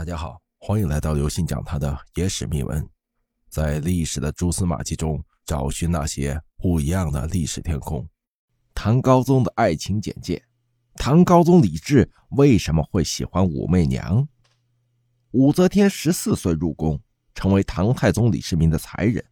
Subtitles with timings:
[0.00, 2.88] 大家好，欢迎来到刘信讲他的野史秘闻，
[3.50, 8.08] 在历史的蛛丝马迹中找寻那些不一样的历史天空。
[8.74, 10.42] 唐高宗的爱情简介：
[10.94, 14.26] 唐高宗李治为什么会喜欢武媚娘？
[15.32, 16.98] 武则天十四岁入宫，
[17.34, 19.22] 成为唐太宗李世民的才人，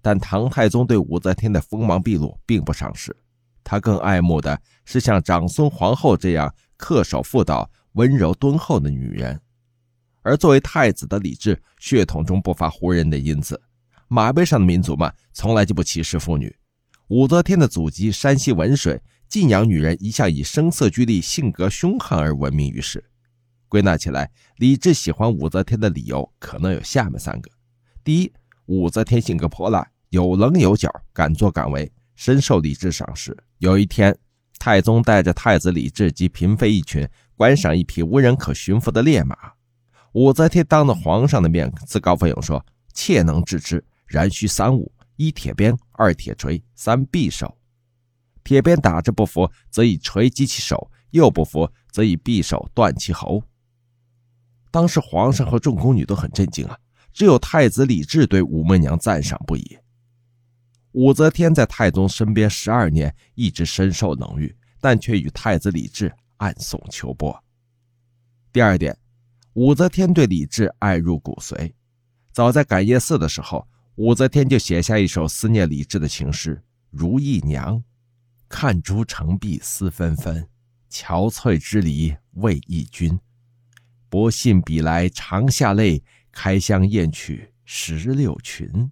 [0.00, 3.16] 但唐太宗对武则天的锋芒毕露并不赏识，
[3.62, 9.40] 他更爱慕的是像长孙皇后这样恪守妇道、温柔敦厚的女人。
[10.22, 13.60] 而作为太子的李治，血统中不乏胡人的因子，
[14.08, 16.54] 马背上的民族们从来就不歧视妇女。
[17.08, 23.04] 武则天的祖籍山西文水，晋阳女人一向以声色俱厉、性格凶悍而闻名于世。
[23.68, 27.50] 归纳起来，李治喜欢武则天的理由可能有下面三个：
[28.04, 28.32] 第一，
[28.66, 33.36] 武则天性格泼辣，有棱有角，敢作敢为，深受李治赏识。
[33.58, 34.16] 有一天，
[34.58, 39.36] 太宗带着太子李治及嫔妃一群观赏一匹无人可驯服的烈马。
[40.12, 47.56] 武则天当着皇上的面自告奋勇说：“妾能制之，然需三物：一铁鞭，二铁锤，三匕首。
[48.44, 53.42] 铁鞭打之不服，则以锤击其手；又不服，则以匕首断其喉。”
[54.70, 56.78] 当时皇上和众宫女都很震惊啊，
[57.14, 59.78] 只有太子李治对武媚娘赞赏不已。
[60.92, 67.42] 武则天在太宗身边十二年，一直深受冷遇，但却与太子李治暗送秋波。
[68.52, 68.94] 第二点。
[69.54, 71.74] 武则天对李治爱入骨髓，
[72.32, 76.56] 早在感业寺的时候，武则天就写下一首思念李治的情诗
[76.90, 77.76] 《如意娘》
[78.48, 80.48] ：“看朱成碧思纷纷，
[80.90, 83.20] 憔悴之离为忆君。
[84.08, 88.90] 不信笔来长下泪，开箱验取石榴裙。”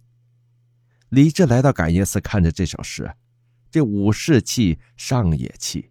[1.08, 3.10] 李治来到感业寺，看着这首诗，
[3.70, 5.89] 这武士气，上也气。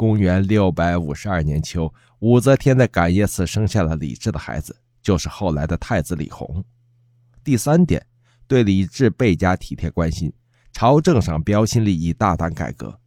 [0.00, 6.64] 公元六百五十二年秋，武则天在感业寺生下了李治的孩子，就是后来的太子李弘。
[7.44, 8.06] 第三点，
[8.46, 10.32] 对李治倍加体贴关心，
[10.72, 12.98] 朝政上标新立异，大胆改革。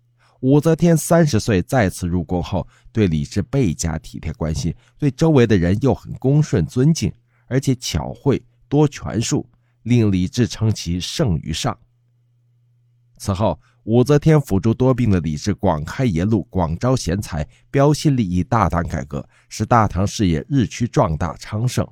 [0.41, 7.11] 武则天三十岁再次入宫后，对李治倍加体贴关心，对周围的人又很恭顺尊敬，
[7.47, 8.39] 而且巧慧
[8.69, 9.49] 多权术，
[9.81, 11.75] 令李治称其圣于上。
[13.17, 13.59] 此后。
[13.83, 21.85] 武则天辅助多病的李治广开言路，广招贤才，标新立异，大胆改革，使大唐事业日趋壮大昌盛。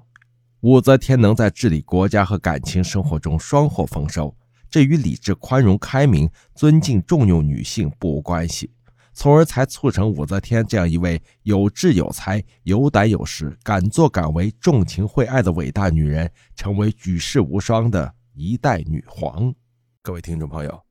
[0.61, 4.33] 武则天能在治理国家和感情生活中双获丰收，
[4.69, 8.71] 这与李治宽容开明、尊敬重用女性不无关系，
[9.11, 19.53] 从而才促成武则天这样一位有志有才、有胆有识、敢作敢为、重情惠爱的伟大女人，成为举世无双的一代女皇。
[20.01, 20.90] 各位听众朋友。